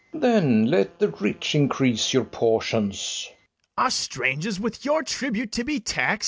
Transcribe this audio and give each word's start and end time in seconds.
Then 0.15 0.65
let 0.65 0.97
the 0.97 1.09
rich 1.09 1.53
increase 1.53 2.11
your 2.11 2.23
portions. 2.25 3.27
BARABAS. 3.77 3.77
Are 3.77 3.91
strangers 3.91 4.59
with 4.59 4.83
your 4.83 5.03
tribute 5.03 5.51
to 5.51 5.63
be 5.63 5.79
tax'd? 5.79 6.19